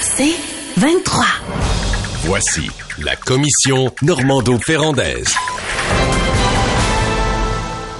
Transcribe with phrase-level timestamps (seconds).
[0.00, 0.34] C'est
[0.76, 1.24] 23.
[2.24, 2.70] Voici
[3.02, 5.34] la commission Normando-Ferrandaise.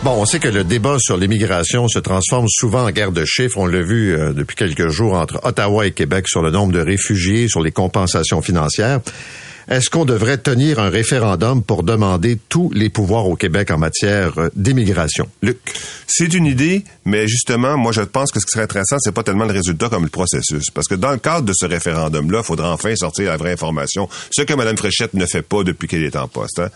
[0.03, 3.59] Bon, on sait que le débat sur l'immigration se transforme souvent en guerre de chiffres.
[3.59, 6.81] On l'a vu euh, depuis quelques jours entre Ottawa et Québec sur le nombre de
[6.81, 9.01] réfugiés, sur les compensations financières.
[9.71, 14.37] Est-ce qu'on devrait tenir un référendum pour demander tous les pouvoirs au Québec en matière
[14.37, 15.29] euh, d'immigration?
[15.43, 15.59] Luc?
[16.09, 19.23] C'est une idée, mais justement, moi, je pense que ce qui serait intéressant, c'est pas
[19.23, 20.71] tellement le résultat comme le processus.
[20.75, 24.09] Parce que dans le cadre de ce référendum-là, il faudra enfin sortir la vraie information.
[24.33, 26.59] Ce que Mme Fréchette ne fait pas depuis qu'elle est en poste.
[26.59, 26.71] Hein.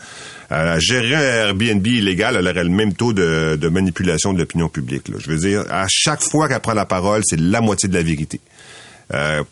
[0.52, 5.10] Euh, gérer un Airbnb illégal, elle aurait le même taux de, manipulation de l'opinion publique.
[5.18, 8.04] Je veux dire, à chaque fois qu'elle prend la parole, c'est la moitié de la
[8.04, 8.40] vérité.
[9.12, 9.42] Euh,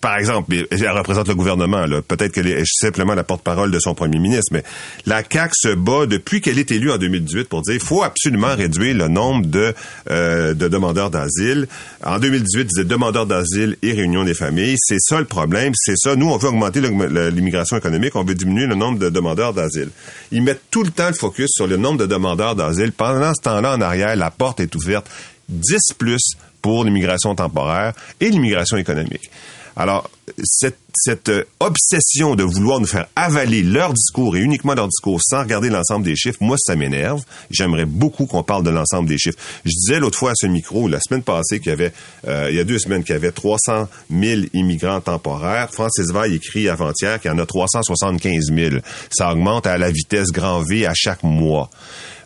[0.00, 1.84] par exemple, elle représente le gouvernement.
[2.06, 4.62] Peut-être qu'elle est simplement la porte-parole de son premier ministre, mais
[5.04, 8.96] la CAQ se bat depuis qu'elle est élue en 2018 pour dire faut absolument réduire
[8.96, 9.74] le nombre de,
[10.10, 11.68] euh, de demandeurs d'asile.
[12.04, 14.76] En 2018, disait demandeurs d'asile et réunion des familles.
[14.78, 15.72] C'est ça le problème.
[15.74, 16.16] C'est ça.
[16.16, 18.16] Nous, on veut augmenter l'immigration économique.
[18.16, 19.90] On veut diminuer le nombre de demandeurs d'asile.
[20.32, 22.92] Ils mettent tout le temps le focus sur le nombre de demandeurs d'asile.
[22.92, 25.08] Pendant ce temps-là, en arrière, la porte est ouverte
[25.48, 26.22] 10 plus
[26.62, 29.30] pour l'immigration temporaire et l'immigration économique.
[29.76, 30.08] Alors,
[30.42, 35.20] cette, cette euh, obsession de vouloir nous faire avaler leur discours et uniquement leur discours
[35.22, 37.22] sans regarder l'ensemble des chiffres, moi, ça m'énerve.
[37.50, 39.38] J'aimerais beaucoup qu'on parle de l'ensemble des chiffres.
[39.66, 41.92] Je disais l'autre fois à ce micro, la semaine passée, qu'il y avait,
[42.26, 45.68] euh, il y a deux semaines, qu'il y avait 300 000 immigrants temporaires.
[45.70, 48.76] Francis Veil écrit avant-hier qu'il y en a 375 000.
[49.10, 51.70] Ça augmente à la vitesse grand V à chaque mois.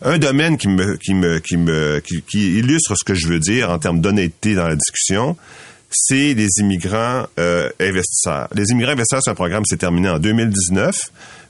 [0.03, 3.69] Un domaine qui me, qui me, qui me, qui illustre ce que je veux dire
[3.69, 5.35] en termes d'honnêteté dans la discussion,
[5.91, 8.47] c'est les immigrants euh, investisseurs.
[8.53, 10.95] Les immigrants investisseurs, c'est un programme qui s'est terminé en 2019,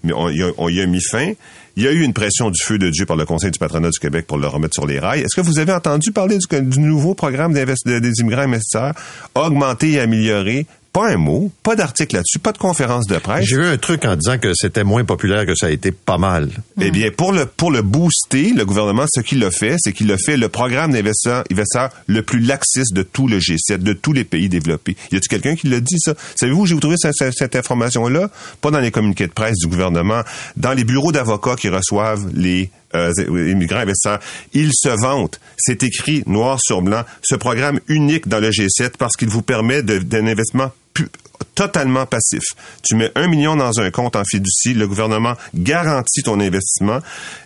[0.03, 1.33] mais on, y a, mis fin.
[1.75, 3.89] Il y a eu une pression du feu de Dieu par le Conseil du patronat
[3.89, 5.21] du Québec pour le remettre sur les rails.
[5.21, 8.93] Est-ce que vous avez entendu parler du, nouveau programme des immigrants investisseurs,
[9.35, 13.45] augmenter et améliorer pas un mot, pas d'article là-dessus, pas de conférence de presse.
[13.45, 16.17] J'ai vu un truc en disant que c'était moins populaire que ça a été pas
[16.17, 16.49] mal.
[16.81, 20.11] Eh bien, pour le pour le booster, le gouvernement, ce qu'il a fait, c'est qu'il
[20.11, 21.43] a fait le programme d'investisseurs
[22.07, 24.97] le plus laxiste de tout le G7, de tous les pays développés.
[25.11, 26.13] Y a-t-il quelqu'un qui l'a dit ça?
[26.35, 28.29] Savez-vous où j'ai trouvé cette, cette information-là
[28.59, 30.21] Pas dans les communiqués de presse du gouvernement,
[30.57, 33.11] dans les bureaux d'avocats qui reçoivent les euh,
[33.49, 34.19] immigrants investisseurs.
[34.53, 35.39] Ils se vantent.
[35.57, 37.03] C'est écrit noir sur blanc.
[37.21, 40.71] Ce programme unique dans le G7 parce qu'il vous permet d'un investissement
[41.55, 42.43] totalement passif.
[42.83, 46.99] Tu mets un million dans un compte en fiducie, le gouvernement garantit ton investissement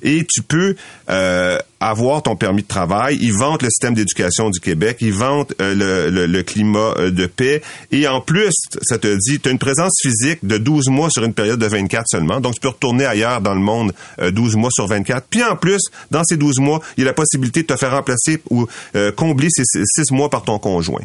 [0.04, 0.76] et tu peux
[1.10, 3.18] euh, avoir ton permis de travail.
[3.22, 7.26] Ils vantent le système d'éducation du Québec, ils vantent euh, le, le, climat euh, de
[7.26, 7.62] paix
[7.92, 11.24] et en plus, ça te dit, tu as une présence physique de 12 mois sur
[11.24, 14.72] une période de 24 seulement, donc tu peux retourner ailleurs dans le monde 12 mois
[14.72, 15.28] sur 24.
[15.30, 15.82] Puis en plus,
[16.12, 18.68] dans ces 12 mois, il y a la possibilité de te faire remplacer ou
[19.16, 21.02] combler ces 6 mois par ton conjoint.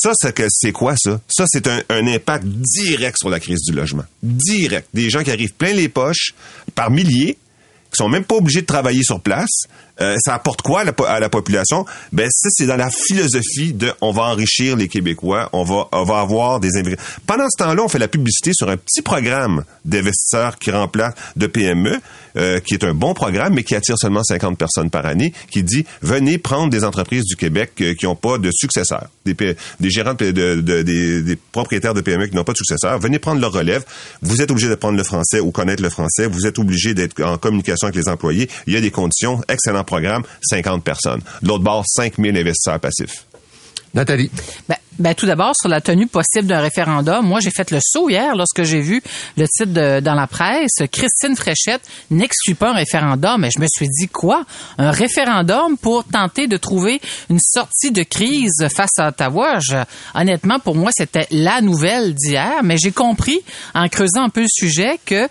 [0.00, 0.12] Ça,
[0.48, 1.20] c'est quoi ça?
[1.28, 4.04] Ça, c'est un, impact direct sur la crise du logement.
[4.22, 4.88] Direct.
[4.94, 6.34] Des gens qui arrivent plein les poches
[6.74, 7.36] par milliers,
[7.90, 9.64] qui sont même pas obligés de travailler sur place,
[10.00, 11.84] euh, ça apporte quoi à la, population?
[12.12, 16.04] Ben, ça, c'est dans la philosophie de on va enrichir les Québécois, on va, on
[16.04, 16.68] va avoir des
[17.26, 21.46] Pendant ce temps-là, on fait la publicité sur un petit programme d'investisseurs qui remplace de
[21.46, 21.96] PME,
[22.36, 25.62] euh, qui est un bon programme, mais qui attire seulement 50 personnes par année, qui
[25.62, 29.90] dit venez prendre des entreprises du Québec euh, qui n'ont pas de successeurs, des, des
[29.90, 33.40] gérants de, de, des, des, propriétaires de PME qui n'ont pas de successeurs, venez prendre
[33.40, 33.84] leur relève.
[34.22, 37.20] Vous êtes obligé de prendre le français ou connaître le français, vous êtes obligé d'être
[37.22, 38.48] en communication avec les employés.
[38.66, 41.20] Il y a des conditions excellentes programme, 50 personnes.
[41.42, 43.24] De l'autre bord, 5000 investisseurs passifs.
[43.94, 44.30] Nathalie.
[44.68, 48.10] Ben, ben, tout d'abord, sur la tenue possible d'un référendum, moi, j'ai fait le saut
[48.10, 49.02] hier lorsque j'ai vu
[49.36, 50.72] le titre dans la presse.
[50.90, 53.44] Christine Fréchette n'exclut pas un référendum.
[53.44, 54.44] Et je me suis dit, quoi?
[54.76, 57.00] Un référendum pour tenter de trouver
[57.30, 59.58] une sortie de crise face à Ottawa?
[60.14, 62.62] honnêtement, pour moi, c'était la nouvelle d'hier.
[62.64, 63.40] Mais j'ai compris,
[63.74, 65.28] en creusant un peu le sujet, que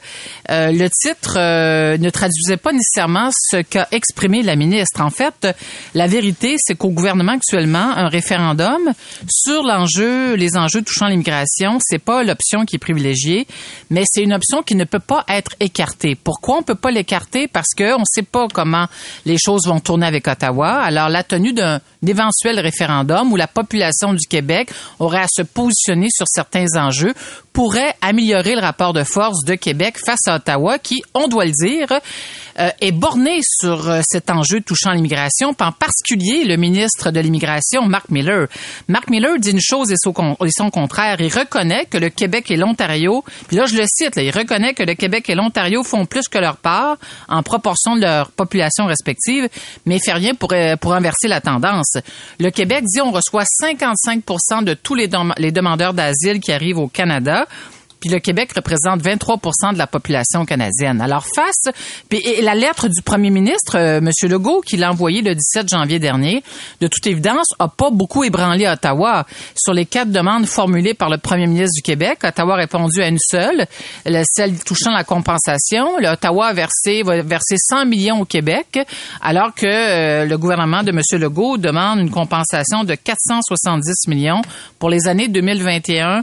[0.50, 5.02] euh, le titre euh, ne traduisait pas nécessairement ce qu'a exprimé la ministre.
[5.02, 5.48] En fait,
[5.94, 8.94] la vérité, c'est qu'au gouvernement actuellement, un référendum
[9.30, 13.48] sur sur l'enjeu, les enjeux touchant l'immigration, c'est pas l'option qui est privilégiée,
[13.89, 16.13] mais c'est une option qui ne peut pas être écartée.
[16.13, 17.48] Pourquoi on peut pas l'écarter?
[17.48, 18.86] Parce que on sait pas comment
[19.25, 20.74] les choses vont tourner avec Ottawa.
[20.74, 24.69] Alors, la tenue d'un éventuel référendum où la population du Québec
[25.00, 27.15] aurait à se positionner sur certains enjeux
[27.51, 31.51] pourrait améliorer le rapport de force de Québec face à Ottawa qui, on doit le
[31.51, 31.88] dire,
[32.59, 37.83] euh, est borné sur euh, cet enjeu touchant l'immigration, en particulier le ministre de l'immigration,
[37.83, 38.48] Mark Miller.
[38.88, 40.13] Mark Miller dit une chose et son,
[40.71, 41.18] contraire.
[41.19, 44.74] Il reconnaît que le Québec et l'Ontario, puis là je le cite, là, il reconnaît
[44.74, 48.86] que le Québec et l'Ontario font plus que leur part en proportion de leur population
[48.86, 49.48] respective,
[49.86, 51.98] mais il fait rien pour, euh, pour inverser la tendance.
[52.39, 57.45] Le Québec dit on reçoit 55% de tous les demandeurs d'asile qui arrivent au Canada
[58.00, 61.02] puis le Québec représente 23% de la population canadienne.
[61.02, 61.74] Alors face,
[62.10, 64.12] puis la lettre du premier ministre, euh, M.
[64.30, 66.44] Legault, qu'il a envoyée le 17 janvier dernier,
[66.82, 69.26] de toute évidence, a pas beaucoup ébranlé Ottawa.
[69.56, 73.08] Sur les quatre demandes formulées par le premier ministre du Québec, Ottawa a répondu à
[73.08, 73.66] une seule,
[74.34, 75.96] celle touchant la compensation.
[75.96, 78.80] Ottawa a versé, va verser 100 millions au Québec,
[79.22, 81.02] alors que euh, le gouvernement de M.
[81.20, 84.42] Legault demande une compensation de 470 millions
[84.80, 86.22] pour les années 2021 euh,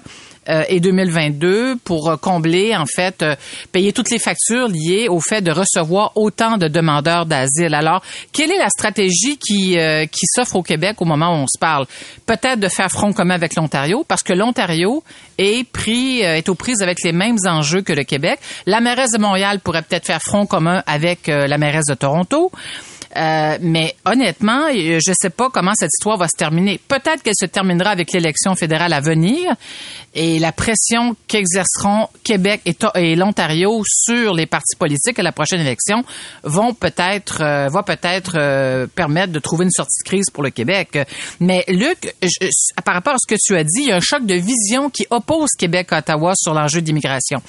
[0.69, 3.35] et 2022 pour euh, combler, en fait, euh,
[3.73, 7.75] payer toutes les factures liées au fait de recevoir autant de demandeurs d'asile.
[7.75, 8.03] Alors,
[8.33, 9.77] quelle est la stratégie qui,
[10.11, 11.87] qui s'offre au Québec au moment où on se parle?
[12.27, 15.03] Peut-être de faire front commun avec l'Ontario, parce que l'Ontario
[15.39, 18.39] est pris, est aux prises avec les mêmes enjeux que le Québec.
[18.67, 22.51] La mairesse de Montréal pourrait peut-être faire front commun avec la mairesse de Toronto.
[23.17, 26.81] Euh, mais honnêtement, je ne sais pas comment cette histoire va se terminer.
[26.89, 29.55] Peut-être qu'elle se terminera avec l'élection fédérale à venir
[30.15, 32.63] et la pression qu'exerceront Québec
[32.95, 36.05] et, l'Ontario sur les partis politiques à la prochaine élection
[36.43, 40.51] vont peut-être euh, va peut-être euh, permettre de trouver une sortie de crise pour le
[40.51, 40.99] Québec.
[41.41, 42.15] Mais Luc,
[42.85, 44.91] par rapport à ce que tu as dit, il y a un choc de vision
[44.91, 47.41] qui oppose Québec à Ottawa sur l'enjeu d'immigration.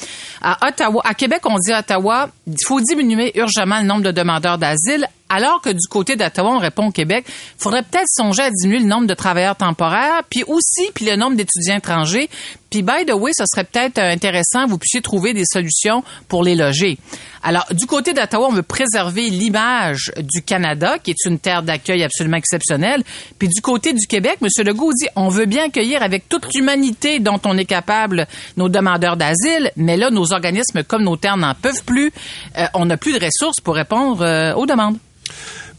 [0.42, 4.12] À Ottawa, à Québec, on dit à Ottawa, il faut diminuer urgemment le nombre de
[4.12, 8.44] demandeurs d'asile alors que du côté d'Ottawa, on répond au Québec, il faudrait peut-être songer
[8.44, 12.30] à diminuer le nombre de travailleurs temporaires, puis aussi puis le nombre d'étudiants étrangers.
[12.76, 16.56] Puis by the way, ce serait peut-être intéressant, vous puissiez trouver des solutions pour les
[16.56, 16.98] loger.
[17.42, 22.04] Alors, du côté d'Ottawa, on veut préserver l'image du Canada, qui est une terre d'accueil
[22.04, 23.02] absolument exceptionnelle.
[23.40, 24.50] Puis du côté du Québec, M.
[24.66, 28.28] Legault dit, on veut bien accueillir avec toute l'humanité dont on est capable
[28.58, 32.12] nos demandeurs d'asile, mais là, nos organismes communautaires n'en peuvent plus.
[32.58, 34.98] Euh, on n'a plus de ressources pour répondre euh, aux demandes.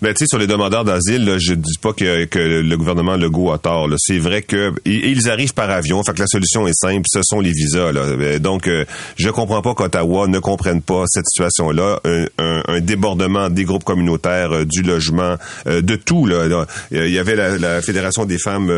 [0.02, 3.50] Ben, tu sais, sur les demandeurs d'asile, je dis pas que, que, le gouvernement Legault
[3.50, 3.88] a tort.
[3.96, 6.02] C'est vrai que ils arrivent par avion.
[6.04, 7.04] Fait que la solution est simple.
[7.10, 7.92] Ce sont les visas.
[7.92, 8.14] Là.
[8.14, 8.84] Ben, donc, euh,
[9.16, 12.00] je comprends pas qu'Ottawa ne comprenne pas cette situation-là.
[12.38, 16.26] Un, débordement des groupes communautaires, euh, du logement, euh, de tout.
[16.26, 16.66] Là.
[16.90, 18.70] Il y avait la, la Fédération des femmes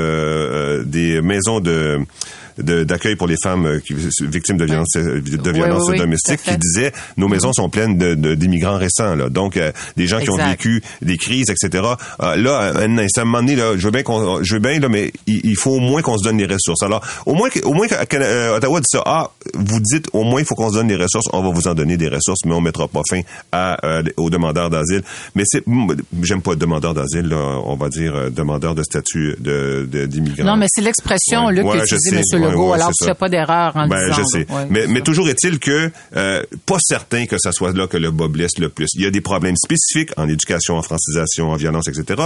[0.84, 1.98] des maisons de
[2.58, 6.92] d'accueil pour les femmes euh, qui, victimes de violences, euh, de violences domestiques qui disait
[7.16, 9.14] nos maisons sont pleines d'immigrants récents.
[9.14, 9.28] Là.
[9.28, 11.84] Donc, euh, des gens qui ont vécu des crises, etc.
[12.20, 12.88] là, à un
[13.24, 15.80] moment donné, là, je veux bien qu'on, je veux bien, là, mais il, faut au
[15.80, 16.82] moins qu'on se donne les ressources.
[16.82, 19.02] Alors, au moins, au moins, Ottawa dit ça.
[19.06, 21.26] Ah, vous dites au moins il faut qu'on se donne les ressources.
[21.32, 23.20] On va vous en donner des ressources, mais on mettra pas fin
[23.52, 23.78] à,
[24.16, 25.02] aux demandeurs d'asile.
[25.34, 25.64] Mais c'est,
[26.22, 27.32] j'aime pas demandeur d'asile.
[27.34, 30.44] On va dire demandeur de statut de d'immigrant.
[30.44, 31.54] non, mais c'est l'expression ouais.
[31.54, 34.16] Luc que tu dis, Monsieur alors tu fais pas d'erreur en ben, disant.
[34.18, 34.46] Je sais.
[34.70, 38.28] mais, mais toujours est-il que euh, pas certain que ça soit là que le bas
[38.28, 38.88] blesse le plus.
[38.94, 42.22] Il y a des problèmes spécifiques en éducation, en francisation, en violence, etc.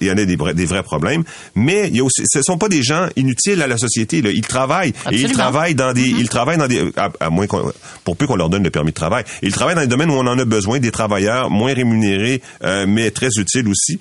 [0.00, 1.24] Il y en a des, des vrais problèmes,
[1.54, 4.22] mais il y a aussi, ce sont pas des gens inutiles à la société.
[4.22, 4.30] Là.
[4.30, 6.20] Ils travaillent et ils travaillent dans des, mm-hmm.
[6.20, 7.72] ils travaillent dans des, à, moins qu'on,
[8.04, 9.24] pour peu qu'on leur donne le permis de travail.
[9.42, 12.86] Ils travaillent dans des domaines où on en a besoin, des travailleurs moins rémunérés, euh,
[12.86, 13.98] mais très utiles aussi.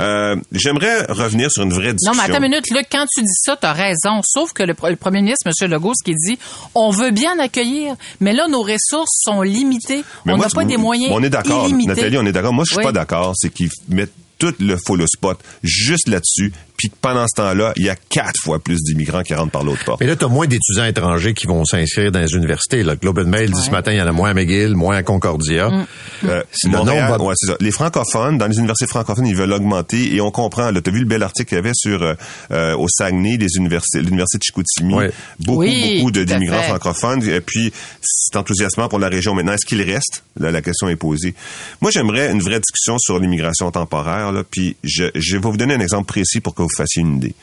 [0.00, 2.12] Euh, J'aimerais revenir sur une vraie discussion.
[2.12, 2.70] Non, mais attends une minute.
[2.70, 4.20] Là, quand tu dis ça, tu as raison.
[4.22, 5.70] Sauf que le, le premier ministre, M.
[5.70, 6.38] Legault, ce qui dit,
[6.74, 10.04] on veut bien accueillir, mais là, nos ressources sont limitées.
[10.26, 12.52] on n'a pas des moyens On est d'accord, Nathalie, on est d'accord.
[12.52, 13.32] Moi, je suis pas d'accord.
[13.36, 17.90] C'est qu'ils mettent tout le follow spot juste là-dessus puis pendant ce temps-là, il y
[17.90, 20.00] a quatre fois plus d'immigrants qui rentrent par l'autre porte.
[20.00, 22.84] Mais là, tu as moins d'étudiants étrangers qui vont s'inscrire dans les universités.
[22.84, 24.94] Le Globe and Mail dit ce matin, il y en a moins à McGill, moins
[24.94, 25.70] à Concordia.
[25.70, 25.86] Mm.
[26.26, 27.56] Euh, Montréal, ouais, c'est ça.
[27.58, 30.72] Les francophones, dans les universités francophones, ils veulent augmenter et on comprend.
[30.72, 32.14] Tu as vu le bel article qu'il y avait sur euh,
[32.52, 34.94] euh, au Saguenay, les universités, l'université de Chicoutimi,
[35.40, 37.28] beaucoup, beaucoup d'immigrants francophones.
[37.28, 39.34] Et puis, c'est enthousiasmant pour la région.
[39.34, 40.22] Maintenant, est-ce qu'il reste?
[40.38, 41.34] Là, la question est posée.
[41.80, 44.30] Moi, j'aimerais une vraie discussion sur l'immigration temporaire.
[44.30, 47.16] Là, puis, je, je vais vous donner un exemple précis pour que vous fassiez une
[47.16, 47.34] idée.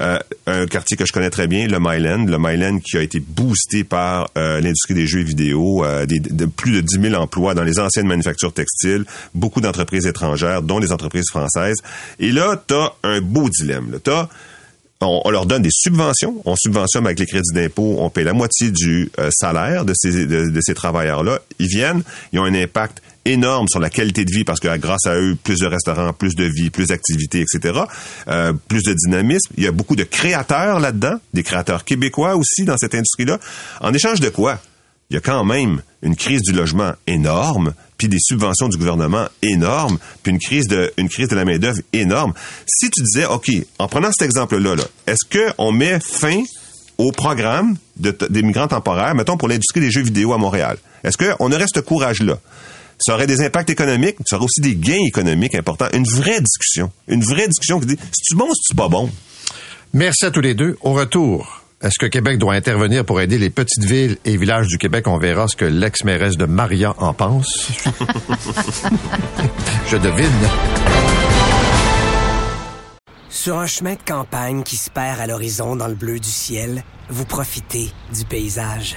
[0.00, 2.24] Euh, un quartier que je connais très bien, le Myland.
[2.26, 6.46] Le Myland qui a été boosté par euh, l'industrie des jeux vidéo, euh, des, de
[6.46, 9.04] plus de 10 000 emplois dans les anciennes manufactures textiles,
[9.34, 11.76] beaucoup d'entreprises étrangères, dont les entreprises françaises.
[12.18, 13.98] Et là, tu as un beau dilemme.
[15.02, 18.70] On, leur donne des subventions, on subventionne avec les crédits d'impôt, on paye la moitié
[18.70, 21.38] du salaire de ces, de ces travailleurs-là.
[21.58, 22.02] Ils viennent,
[22.34, 25.36] ils ont un impact énorme sur la qualité de vie parce que grâce à eux,
[25.42, 27.80] plus de restaurants, plus de vie, plus d'activités, etc.,
[28.28, 29.52] euh, plus de dynamisme.
[29.56, 33.38] Il y a beaucoup de créateurs là-dedans, des créateurs québécois aussi dans cette industrie-là.
[33.80, 34.60] En échange de quoi?
[35.10, 39.26] Il y a quand même une crise du logement énorme, puis des subventions du gouvernement
[39.42, 42.32] énormes, puis une crise de une crise de la main d'œuvre énorme.
[42.66, 46.42] Si tu disais, ok, en prenant cet exemple-là, là, est-ce que on met fin
[46.96, 50.78] au programme de, des migrants temporaires, mettons pour l'industrie des jeux vidéo à Montréal?
[51.02, 52.38] Est-ce qu'on aurait ce courage-là?
[53.00, 55.88] Ça aurait des impacts économiques, ça aurait aussi des gains économiques importants.
[55.92, 56.90] Une vraie discussion.
[57.08, 59.10] Une vraie discussion qui dit, c'est-tu bon ou c'est-tu pas bon?
[59.92, 60.76] Merci à tous les deux.
[60.82, 64.76] Au retour, est-ce que Québec doit intervenir pour aider les petites villes et villages du
[64.76, 65.08] Québec?
[65.08, 67.70] On verra ce que l'ex-mairesse de Maria en pense.
[69.88, 70.28] Je devine.
[73.30, 76.84] Sur un chemin de campagne qui se perd à l'horizon dans le bleu du ciel,
[77.08, 78.96] vous profitez du paysage.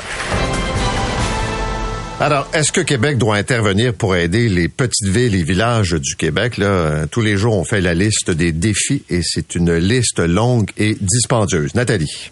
[2.21, 6.59] Alors, est-ce que Québec doit intervenir pour aider les petites villes et villages du Québec?
[6.59, 10.69] Euh, tous les jours, on fait la liste des défis et c'est une liste longue
[10.77, 11.73] et dispendieuse.
[11.73, 12.29] Nathalie.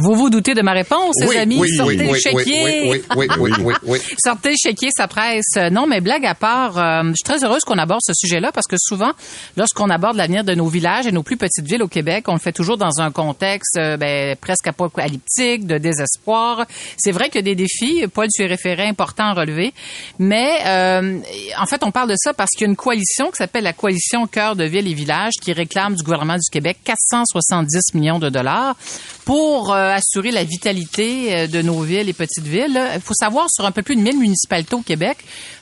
[0.00, 1.60] Vous vous doutez de ma réponse, les amis?
[1.76, 2.88] Sortez le oui, chéquier.
[2.88, 3.98] oui, oui, oui, oui, oui, oui.
[4.24, 5.56] Sortez le chéquier, ça presse.
[5.72, 8.68] Non, mais blague à part, euh, je suis très heureuse qu'on aborde ce sujet-là parce
[8.68, 9.10] que souvent,
[9.56, 12.38] lorsqu'on aborde l'avenir de nos villages et nos plus petites villes au Québec, on le
[12.38, 16.64] fait toujours dans un contexte euh, ben, presque apocalyptique, de désespoir.
[16.96, 19.74] C'est vrai qu'il y a des défis, Paul, tu es référé importants à relever,
[20.20, 21.18] mais euh,
[21.58, 23.72] en fait, on parle de ça parce qu'il y a une coalition qui s'appelle la
[23.72, 28.28] coalition Cœur de ville et villages qui réclame du gouvernement du Québec 470 millions de
[28.28, 28.76] dollars
[29.24, 32.80] pour euh, assurer la vitalité euh, de nos villes et petites villes.
[32.94, 35.18] Il faut savoir, sur un peu plus de 1000 municipalités au Québec,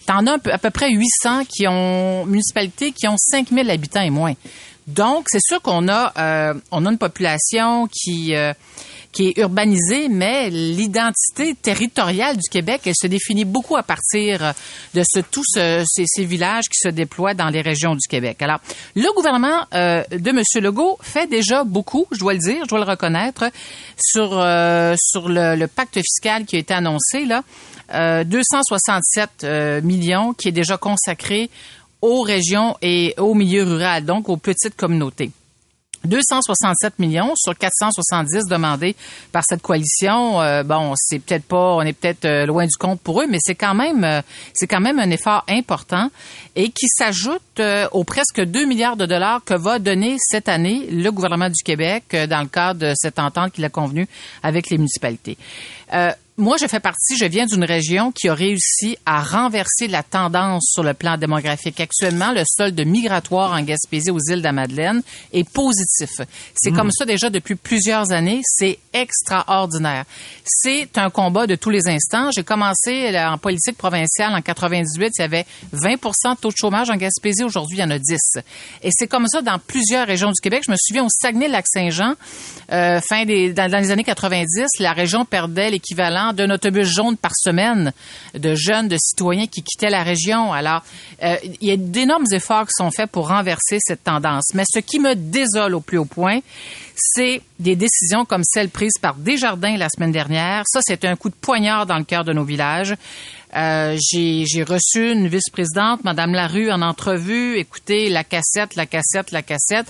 [0.07, 4.35] t'en as à peu près 800 qui ont municipalités qui ont 5000 habitants et moins.
[4.87, 8.53] Donc, c'est sûr qu'on a, euh, on a une population qui euh,
[9.17, 14.53] qui est urbanisée, mais l'identité territoriale du Québec, elle se définit beaucoup à partir
[14.93, 18.43] de ce, tous ce- ces, ces villages qui se déploient dans les régions du Québec.
[18.43, 18.59] Alors,
[18.95, 20.43] le gouvernement euh, de M.
[20.63, 23.45] Legault fait déjà beaucoup, je dois le dire, je dois le reconnaître,
[23.99, 27.43] sur euh, sur le, le pacte fiscal qui a été annoncé là,
[27.95, 31.49] euh, 267 euh, millions qui est déjà consacré
[32.03, 35.31] aux régions et au milieu rural, donc aux petites communautés.
[36.07, 38.97] 267 millions sur 470 demandés
[39.33, 40.41] par cette coalition.
[40.41, 43.39] Euh, bon, c'est peut-être pas, on est peut-être euh, loin du compte pour eux, mais
[43.41, 44.23] c'est quand même, euh,
[44.55, 46.11] c'est quand même un effort important
[46.55, 47.43] et qui s'ajoute
[47.93, 52.17] aux presque 2 milliards de dollars que va donner cette année le gouvernement du Québec
[52.29, 54.09] dans le cadre de cette entente qu'il a convenue
[54.43, 55.37] avec les municipalités.
[56.39, 60.03] Euh, moi, je fais partie, je viens d'une région qui a réussi à renverser la
[60.03, 61.81] tendance sur le plan démographique.
[61.81, 65.03] Actuellement, le solde migratoire en Gaspésie aux îles de la Madeleine
[65.33, 66.11] est positif.
[66.55, 68.41] C'est comme ça déjà depuis plusieurs années.
[68.45, 70.05] C'est extraordinaire.
[70.45, 72.31] C'est un combat de tous les instants.
[72.35, 75.13] J'ai commencé là, en politique provinciale en 98.
[75.19, 77.45] Il y avait 20 de taux de chômage en Gaspésie.
[77.45, 78.19] Aujourd'hui, il y en a 10.
[78.83, 80.63] Et c'est comme ça dans plusieurs régions du Québec.
[80.67, 82.15] Je me souviens au Saguenay-Lac-Saint-Jean,
[82.73, 84.47] euh, fin des, dans, dans les années 90,
[84.81, 87.93] la région perdait l'équivalent d'un autobus jaune par semaine
[88.35, 90.53] de jeunes, de citoyens qui quittaient la région.
[90.53, 90.83] Alors,
[91.23, 94.55] euh, il y a d'énormes efforts qui sont faits pour renverser cette tendance.
[94.55, 96.41] Mais ce qui me désole au plus haut point,
[96.95, 100.65] c'est des décisions comme celle prise par Desjardins la semaine dernière.
[100.67, 102.95] Ça, c'est un coup de poignard dans le cœur de nos villages.
[103.57, 107.57] Euh, j'ai j'ai reçu une vice-présidente, Madame Larue, en entrevue.
[107.57, 109.87] Écoutez, la cassette, la cassette, la cassette.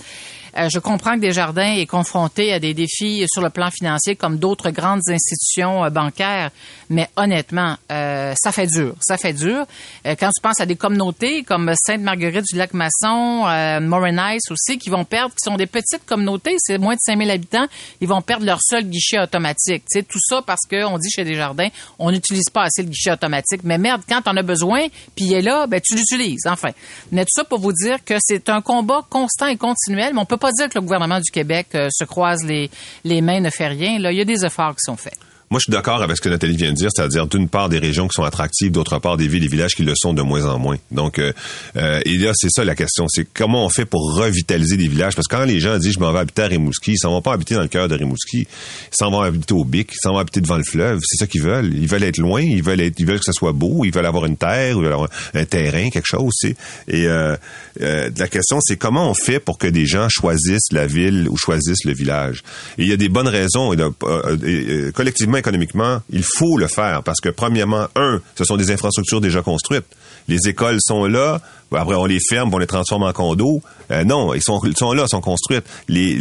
[0.57, 4.37] Euh, je comprends que Desjardins est confronté à des défis sur le plan financier comme
[4.37, 6.51] d'autres grandes institutions euh, bancaires,
[6.89, 9.65] mais honnêtement, euh, ça fait dur, ça fait dur.
[10.05, 14.89] Euh, quand tu penses à des communautés comme Sainte-Marguerite du Lac-Masson, euh, Morenice aussi, qui
[14.89, 17.67] vont perdre, qui sont des petites communautés, c'est moins de 5000 habitants,
[18.01, 19.83] ils vont perdre leur seul guichet automatique.
[19.91, 23.11] Tu sais, tout ça parce qu'on dit chez Desjardins, on n'utilise pas assez le guichet
[23.11, 23.61] automatique.
[23.63, 26.47] Mais merde, quand t'en as besoin, puis il est là, ben tu l'utilises.
[26.47, 26.69] Enfin,
[27.11, 30.25] mais tout ça pour vous dire que c'est un combat constant et continuel, mais on
[30.25, 32.69] peut pas dire que le gouvernement du Québec euh, se croise les,
[33.03, 33.99] les mains, ne fait rien.
[33.99, 35.17] Là, il y a des efforts qui sont faits.
[35.49, 37.79] Moi, je suis d'accord avec ce que Nathalie vient de dire, c'est-à-dire d'une part des
[37.79, 40.45] régions qui sont attractives, d'autre part des villes et villages qui le sont de moins
[40.45, 40.77] en moins.
[40.91, 41.31] Donc, euh,
[41.77, 45.15] euh, et là, c'est ça la question, c'est comment on fait pour revitaliser des villages?
[45.15, 47.21] Parce que quand les gens disent je m'en vais habiter à Rimouski, ils s'en vont
[47.21, 48.47] pas habiter dans le cœur de Rimouski, ils
[48.91, 50.99] s'en vont habiter au Bic, ils s'en vont habiter devant le fleuve.
[51.03, 51.73] C'est ça qu'ils veulent.
[51.73, 54.05] Ils veulent être loin, ils veulent être, ils veulent que ça soit beau, ils veulent
[54.05, 56.33] avoir une terre, ils veulent avoir un terrain, quelque chose.
[56.35, 57.35] C'est et euh,
[57.81, 61.37] euh, la question, c'est comment on fait pour que des gens choisissent la ville ou
[61.37, 62.43] choisissent le village?
[62.77, 63.73] Et il y a des bonnes raisons.
[63.73, 64.91] Et, euh,
[65.37, 69.85] économiquement, il faut le faire parce que premièrement, un, ce sont des infrastructures déjà construites.
[70.27, 71.41] Les écoles sont là.
[71.71, 73.61] Après, on les ferme, on les transforme en condos.
[73.91, 75.65] Euh, non, ils sont, sont là, sont construites.
[75.87, 76.13] Les,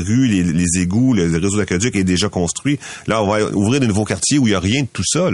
[0.00, 2.78] rues, les, les égouts, le réseau d'aqueduc est déjà construit.
[3.06, 5.30] Là, on va ouvrir de nouveaux quartiers où il y a rien tout ça.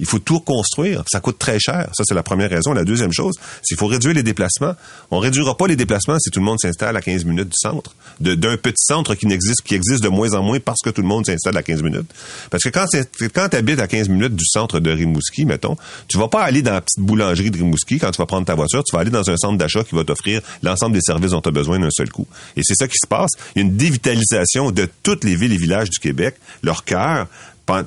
[0.00, 1.02] Il faut tout reconstruire.
[1.10, 1.88] Ça coûte très cher.
[1.92, 2.72] Ça, c'est la première raison.
[2.72, 4.74] La deuxième chose, c'est qu'il faut réduire les déplacements.
[5.10, 7.94] On réduira pas les déplacements si tout le monde s'installe à 15 minutes du centre.
[8.20, 11.08] D'un petit centre qui n'existe, qui existe de moins en moins parce que tout le
[11.08, 12.10] monde s'installe à 15 minutes.
[12.50, 12.86] Parce que quand,
[13.34, 15.76] quand tu habites à 15 minutes du centre de Rimouski, mettons,
[16.08, 18.54] tu vas pas aller dans la petite boulangerie de Rimouski quand tu vas prendre ta
[18.54, 18.82] voiture.
[18.84, 21.48] Tu vas aller dans un centre d'achat qui va t'offrir l'ensemble des services dont tu
[21.48, 22.26] as besoin d'un seul coup.
[22.56, 23.30] Et c'est ça qui se passe.
[23.54, 26.36] Il y a une dévitalisation de toutes les villes et villages du Québec.
[26.62, 27.26] Leur cœur,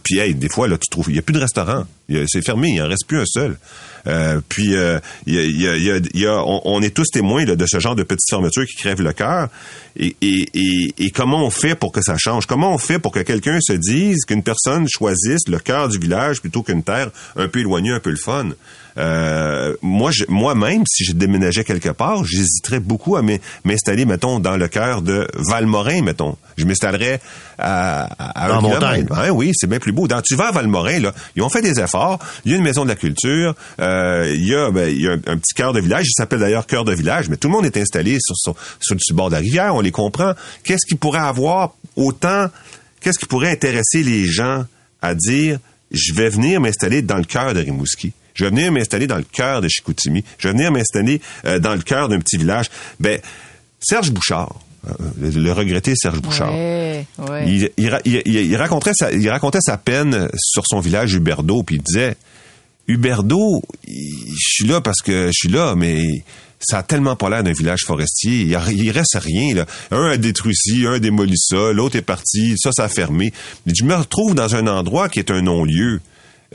[0.03, 1.86] puis hey, des fois là tu trouves il y a plus de restaurant
[2.27, 3.58] c'est fermé il en reste plus un seul
[4.08, 7.46] euh, puis euh, il y a, y a, y a on, on, est tous témoins
[7.46, 9.50] là, de ce genre de petites fermetures qui crèvent le cœur
[9.96, 12.46] et, et, et, et, comment on fait pour que ça change?
[12.46, 16.39] Comment on fait pour que quelqu'un se dise qu'une personne choisisse le cœur du village
[16.39, 18.51] plutôt qu'une terre un peu éloignée un peu le fun?
[18.98, 23.22] Euh, moi, moi-même, si je déménageais quelque part, j'hésiterais beaucoup à
[23.63, 26.38] m'installer, mettons, dans le cœur de Valmorin, mettons.
[26.58, 27.22] Je m'installerais
[27.58, 29.08] à, à en montagne.
[29.12, 30.08] Hein, oui, c'est bien plus beau.
[30.08, 32.00] Dans, tu vas à Valmorin, là, ils ont fait des efforts.
[32.46, 33.55] Il y a une maison de la culture.
[33.79, 36.05] Euh, il y a, ben, un, petit cœur de village.
[36.08, 38.55] Il s'appelle d'ailleurs cœur de village, mais tout le monde est installé sur,
[38.89, 39.75] le bord de la rivière.
[39.75, 40.34] On les comprend.
[40.63, 42.48] Qu'est-ce qui pourrait avoir autant...
[43.01, 44.65] Qu'est-ce qui pourrait intéresser les gens
[45.01, 45.58] à dire
[45.91, 48.13] je vais venir m'installer dans le cœur de Rimouski?
[48.34, 50.24] Je vais venir m'installer dans le cœur de Chicoutimi.
[50.38, 52.67] Je vais venir m'installer euh, dans le cœur d'un petit village.
[53.00, 53.20] Ben,
[53.79, 54.55] Serge Bouchard,
[55.20, 56.54] le regretté Serge Bouchard.
[57.46, 62.16] Il, il, racontait sa, il racontait sa peine sur son village Huberdo, puis il disait
[62.88, 66.24] Huberdo, je suis là parce que je suis là, mais
[66.60, 68.42] ça a tellement pas l'air d'un village forestier.
[68.42, 69.56] Il, il reste rien.
[69.56, 69.66] Là.
[69.92, 73.34] Un a détruit ci, un a démoli ça, l'autre est parti, ça, ça a fermé.
[73.66, 76.02] Je me retrouve dans un endroit qui est un non-lieu.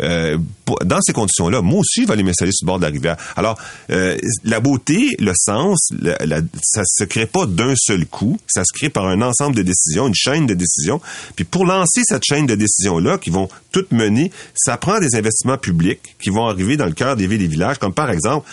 [0.03, 0.37] Euh,
[0.85, 3.17] dans ces conditions-là, moi aussi, je vais aller m'installer sur le bord de la rivière.
[3.37, 3.59] Alors,
[3.91, 8.39] euh, la beauté, le sens, la, la, ça se crée pas d'un seul coup.
[8.47, 11.01] Ça se crée par un ensemble de décisions, une chaîne de décisions.
[11.35, 15.59] Puis pour lancer cette chaîne de décisions-là, qui vont toutes mener, ça prend des investissements
[15.59, 18.49] publics qui vont arriver dans le cœur des villes et villages, comme par exemple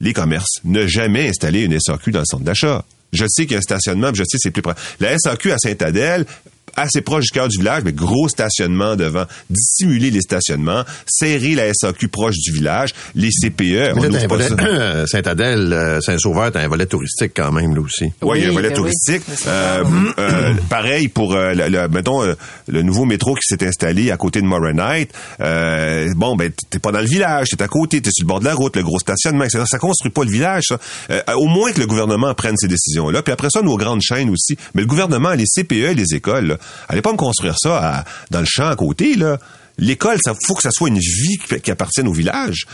[0.00, 0.60] les commerces.
[0.64, 2.84] Ne jamais installer une SAQ dans le centre d'achat.
[3.12, 4.74] Je sais qu'il y a un stationnement, je sais c'est plus près.
[5.00, 6.26] La SAQ à Saint-Adèle,
[6.76, 11.72] assez proche du cœur du village, mais gros stationnement devant, dissimuler les stationnements, serrer la
[11.72, 13.94] SAQ proche du village, les CPE.
[13.96, 18.12] On Saint-Adèle, euh, Saint-Sauveur, t'as un volet touristique quand même, là aussi.
[18.22, 19.22] Oui, il y a un volet ben touristique.
[19.46, 19.84] Euh,
[20.18, 22.22] euh, pareil pour, le, mettons,
[22.68, 25.12] le nouveau métro qui s'est installé à côté de Moronite.
[26.16, 28.44] bon, ben, t'es pas dans le village, t'es à côté, t'es sur le bord de
[28.44, 29.64] la route, le gros stationnement, etc.
[29.66, 30.78] Ça construit pas le village, ça.
[31.36, 33.22] au moins que le gouvernement prenne ces décisions-là.
[33.22, 34.56] Puis après ça, nos grandes chaînes aussi.
[34.74, 38.68] Mais le gouvernement, les CPE, les écoles, Allez pas me construire ça dans le champ
[38.68, 39.38] à côté, là.
[39.78, 42.66] L'école, ça faut que ça soit une vie qui appartienne au village.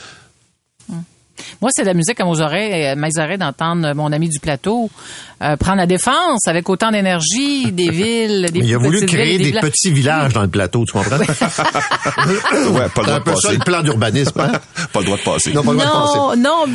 [1.61, 4.41] Moi, c'est de la musique à mes oreilles, à mes oreilles d'entendre mon ami du
[4.41, 4.91] plateau
[5.43, 9.53] euh, prendre la défense avec autant d'énergie des villes, des Il a voulu créer des,
[9.59, 11.19] petits villages dans le plateau, tu comprends?
[11.19, 11.27] ouais,
[12.95, 13.49] pas le droit de passer.
[13.49, 14.53] Ça, le plan d'urbanisme, hein?
[14.93, 15.53] pas le droit de passer.
[15.53, 16.41] Non, pas le droit de passer.
[16.41, 16.67] Non,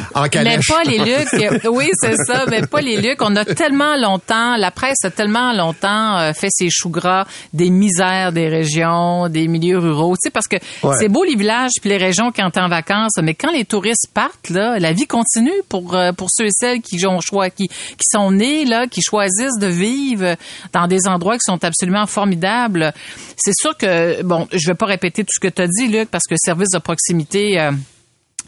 [0.43, 1.67] mais pas les Lucs.
[1.71, 3.21] oui, c'est ça, mais pas les Lucs.
[3.21, 7.69] On a tellement longtemps, la presse a tellement longtemps euh, fait ses choux gras des
[7.69, 10.15] misères des régions, des milieux ruraux.
[10.15, 10.57] Tu sais, parce que
[10.99, 14.09] c'est beau les villages puis les régions quand t'es en vacances, mais quand les touristes
[14.13, 18.05] partent, la vie continue pour, euh, pour ceux et celles qui ont choix, qui, qui
[18.09, 20.35] sont nés là, qui choisissent de vivre
[20.73, 22.93] dans des endroits qui sont absolument formidables.
[23.37, 26.09] C'est sûr que, bon, je vais pas répéter tout ce que tu as dit, Luc,
[26.09, 27.59] parce que service de proximité...
[27.59, 27.71] Euh,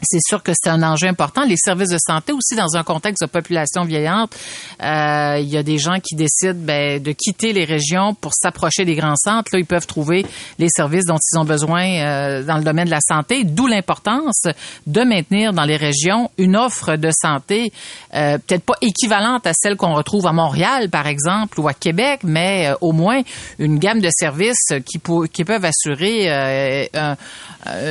[0.02, 1.44] c'est sûr que c'est un enjeu important.
[1.44, 4.34] Les services de santé aussi dans un contexte de population vieillante,
[4.82, 8.84] euh, il y a des gens qui décident ben, de quitter les régions pour s'approcher
[8.84, 9.50] des grands centres.
[9.52, 10.24] Là, ils peuvent trouver
[10.58, 13.44] les services dont ils ont besoin euh, dans le domaine de la santé.
[13.44, 14.42] D'où l'importance
[14.86, 17.72] de maintenir dans les régions une offre de santé
[18.14, 22.20] euh, peut-être pas équivalente à celle qu'on retrouve à Montréal, par exemple, ou à Québec,
[22.24, 23.22] mais au moins
[23.58, 25.00] une gamme de services qui,
[25.32, 26.88] qui peuvent assurer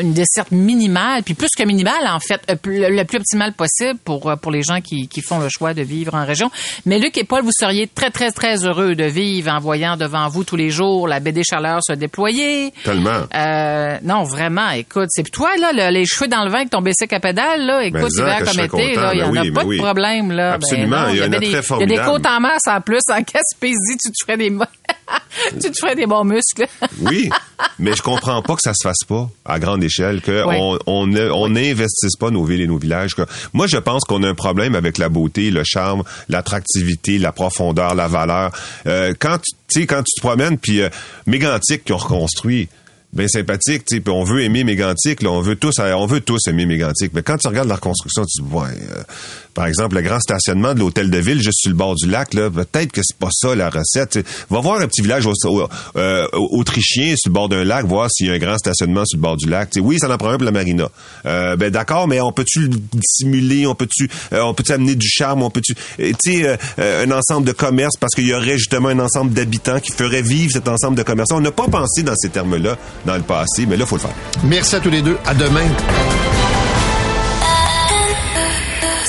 [0.02, 4.30] une desserte minimale, puis plus que minimale en fait, euh, le plus optimal possible pour,
[4.30, 6.50] euh, pour les gens qui, qui font le choix de vivre en région.
[6.86, 10.28] Mais Luc et Paul, vous seriez très, très, très heureux de vivre en voyant devant
[10.30, 12.72] vous tous les jours la baie des Chaleurs se déployer.
[12.84, 13.22] Tellement.
[13.36, 16.82] Euh, non, vraiment, écoute, c'est toi, là, le- les cheveux dans le vin avec ton
[16.82, 19.36] bicycle à pédale, là, écoute, Ben, ça, hiver comme été, là, il y ben en
[19.36, 19.78] a oui, pas ben de oui.
[19.78, 20.50] problème, là.
[20.52, 22.40] Ben Absolument, non, il y a avait attrait des, Il y a des côtes en
[22.40, 24.50] masse en plus, en Gaspésie, tu te ferais des,
[25.62, 26.68] tu te ferais des bons muscles.
[27.02, 27.30] Oui,
[27.80, 30.58] mais je comprends pas que ça se fasse pas à grande échelle, que Ouais.
[30.60, 31.08] on on
[32.20, 33.16] pas nos villes et nos villages.
[33.16, 37.32] que- moi, je pense qu'on a un problème avec la beauté, le charme, l'attractivité, la
[37.32, 38.52] profondeur, la valeur.
[38.88, 39.38] Euh, quand
[39.70, 40.90] tu quand tu te promènes, puis euh,
[41.26, 42.68] Mégantic qui ont reconstruit.
[43.12, 46.38] Ben sympathique, tu sais, on veut aimer Mégantic, là, on veut tous, on veut tous
[46.48, 47.12] aimer Mégantic.
[47.16, 49.02] Mais quand tu regardes la reconstruction, tu dis, ouais, euh,
[49.60, 52.34] par exemple, le grand stationnement de l'hôtel de ville juste sur le bord du lac,
[52.34, 54.18] là, peut-être que c'est pas ça la recette.
[54.50, 58.30] Va voir un petit village euh, autrichien sur le bord d'un lac, voir s'il y
[58.30, 59.72] a un grand stationnement sur le bord du lac.
[59.82, 60.88] Oui, ça en prend un pour la marina.
[61.26, 65.10] Euh, ben d'accord, mais on peut-tu le dissimuler, on peut-tu, euh, on peut-tu amener du
[65.10, 69.00] charme, on peut-tu, tu sais, un ensemble de commerces parce qu'il y aurait justement un
[69.00, 71.36] ensemble d'habitants qui ferait vivre cet ensemble de commerçants.
[71.36, 74.16] On n'a pas pensé dans ces termes-là dans le passé, mais là, faut le faire.
[74.42, 75.18] Merci à tous les deux.
[75.26, 75.68] À demain.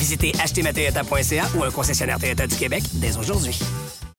[0.00, 3.58] Visitez achetermatoyota.ca ou un concessionnaire Toyota du Québec dès aujourd'hui.